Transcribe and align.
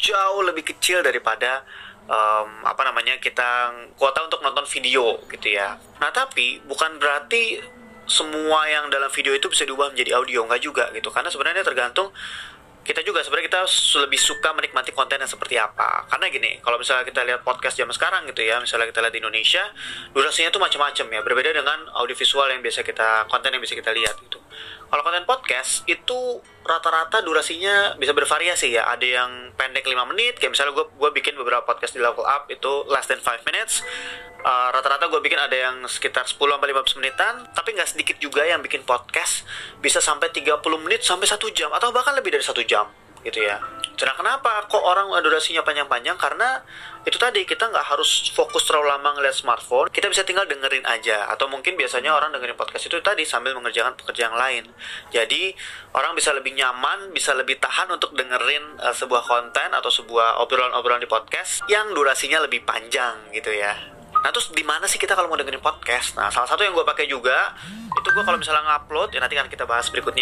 jauh 0.00 0.40
lebih 0.40 0.64
kecil 0.64 1.04
daripada 1.04 1.62
um, 2.08 2.64
apa 2.66 2.82
namanya 2.88 3.20
kita 3.20 3.70
kuota 3.94 4.24
untuk 4.24 4.40
nonton 4.40 4.64
video 4.66 5.20
gitu 5.28 5.48
ya. 5.52 5.76
Nah 6.00 6.10
tapi 6.10 6.58
bukan 6.64 6.96
berarti 6.96 7.60
semua 8.10 8.66
yang 8.66 8.90
dalam 8.90 9.12
video 9.12 9.30
itu 9.36 9.46
bisa 9.46 9.62
diubah 9.62 9.94
menjadi 9.94 10.18
audio 10.18 10.48
nggak 10.48 10.62
juga 10.64 10.90
gitu. 10.96 11.12
Karena 11.12 11.30
sebenarnya 11.30 11.62
tergantung 11.62 12.10
kita 12.80 13.04
juga 13.04 13.20
sebenarnya 13.20 13.52
kita 13.52 13.62
lebih 14.08 14.16
suka 14.16 14.50
menikmati 14.56 14.90
konten 14.96 15.20
yang 15.20 15.30
seperti 15.30 15.60
apa. 15.60 16.08
Karena 16.10 16.26
gini 16.32 16.58
kalau 16.64 16.80
misalnya 16.80 17.06
kita 17.06 17.22
lihat 17.22 17.44
podcast 17.44 17.76
zaman 17.76 17.94
sekarang 17.94 18.26
gitu 18.26 18.42
ya 18.42 18.58
misalnya 18.58 18.88
kita 18.88 19.04
lihat 19.04 19.14
di 19.14 19.20
Indonesia 19.20 19.62
durasinya 20.16 20.50
tuh 20.50 20.64
macam-macam 20.64 21.06
ya 21.12 21.20
berbeda 21.22 21.50
dengan 21.54 21.78
audiovisual 22.00 22.50
yang 22.50 22.64
biasa 22.64 22.82
kita 22.82 23.28
konten 23.28 23.52
yang 23.52 23.62
bisa 23.62 23.76
kita 23.76 23.92
lihat 23.92 24.16
gitu 24.24 24.39
kalau 24.90 25.02
konten 25.06 25.22
podcast 25.22 25.86
itu 25.86 26.42
rata-rata 26.66 27.22
durasinya 27.22 27.94
bisa 27.96 28.10
bervariasi 28.10 28.74
ya 28.74 28.90
ada 28.90 29.06
yang 29.06 29.54
pendek 29.54 29.86
5 29.86 30.10
menit 30.10 30.36
kayak 30.36 30.52
misalnya 30.52 30.74
gue 30.74 30.86
gue 30.90 31.10
bikin 31.14 31.38
beberapa 31.38 31.62
podcast 31.62 31.94
di 31.94 32.02
level 32.02 32.26
up 32.26 32.50
itu 32.50 32.84
less 32.90 33.06
than 33.06 33.22
5 33.22 33.46
minutes 33.46 33.86
Uh, 34.40 34.72
rata-rata 34.72 35.04
gue 35.12 35.20
bikin 35.20 35.36
ada 35.36 35.52
yang 35.52 35.84
sekitar 35.84 36.24
10 36.24 36.40
sampai 36.40 36.72
15 36.72 36.96
menitan, 36.96 37.44
tapi 37.52 37.76
nggak 37.76 37.92
sedikit 37.92 38.16
juga 38.16 38.40
yang 38.48 38.64
bikin 38.64 38.88
podcast 38.88 39.44
bisa 39.84 40.00
sampai 40.00 40.32
30 40.32 40.64
menit 40.80 41.04
sampai 41.04 41.28
satu 41.28 41.52
jam 41.52 41.68
atau 41.76 41.92
bahkan 41.92 42.16
lebih 42.16 42.32
dari 42.32 42.40
satu 42.40 42.64
jam 42.64 42.88
gitu 43.20 43.44
ya. 43.44 43.60
Nah 44.06 44.16
kenapa 44.16 44.64
kok 44.64 44.80
orang 44.80 45.12
durasinya 45.20 45.60
panjang-panjang? 45.60 46.16
Karena 46.16 46.60
itu 47.04 47.16
tadi 47.20 47.44
kita 47.44 47.68
nggak 47.68 47.86
harus 47.96 48.32
fokus 48.32 48.64
terlalu 48.64 48.92
lama 48.92 49.16
ngeliat 49.16 49.36
smartphone, 49.36 49.88
kita 49.92 50.08
bisa 50.08 50.24
tinggal 50.24 50.48
dengerin 50.48 50.84
aja. 50.88 51.28
Atau 51.28 51.48
mungkin 51.52 51.76
biasanya 51.76 52.16
orang 52.16 52.32
dengerin 52.32 52.56
podcast 52.56 52.88
itu 52.88 52.96
tadi 53.04 53.28
sambil 53.28 53.52
mengerjakan 53.56 53.96
pekerjaan 53.96 54.32
lain. 54.36 54.68
Jadi 55.12 55.52
orang 55.96 56.16
bisa 56.16 56.32
lebih 56.32 56.56
nyaman, 56.56 57.12
bisa 57.12 57.36
lebih 57.36 57.60
tahan 57.60 57.92
untuk 57.92 58.16
dengerin 58.16 58.80
uh, 58.80 58.96
sebuah 58.96 59.24
konten 59.24 59.72
atau 59.72 59.92
sebuah 59.92 60.40
obrolan-obrolan 60.44 61.00
di 61.00 61.10
podcast 61.10 61.64
yang 61.68 61.92
durasinya 61.92 62.40
lebih 62.44 62.64
panjang 62.64 63.30
gitu 63.32 63.52
ya. 63.52 64.00
Nah 64.20 64.28
terus 64.34 64.52
di 64.52 64.60
mana 64.60 64.84
sih 64.84 65.00
kita 65.00 65.16
kalau 65.16 65.32
mau 65.32 65.38
dengerin 65.40 65.62
podcast? 65.64 66.18
Nah 66.18 66.28
salah 66.28 66.50
satu 66.50 66.60
yang 66.60 66.76
gue 66.76 66.84
pakai 66.84 67.08
juga 67.08 67.56
itu 67.90 68.08
gue 68.12 68.24
kalau 68.24 68.36
misalnya 68.36 68.62
ngupload 68.66 69.16
ya 69.16 69.20
nanti 69.22 69.34
kan 69.38 69.48
kita 69.48 69.64
bahas 69.64 69.88
berikutnya 69.88 70.18